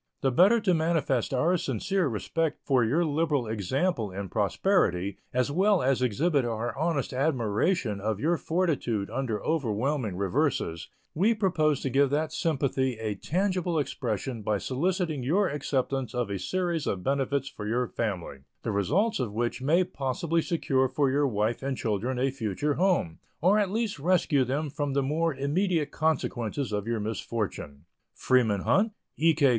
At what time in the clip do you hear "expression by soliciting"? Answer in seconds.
13.77-15.21